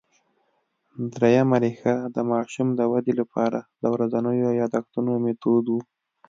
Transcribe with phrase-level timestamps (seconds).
[1.13, 4.29] درېیمه ریښه د ماشوم د ودې له پاره د ورځينو
[4.61, 5.79] یادښتونو مېتود وو